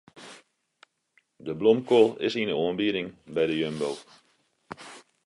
[1.45, 3.89] De blomkoal is yn de oanbieding by de Jumbo.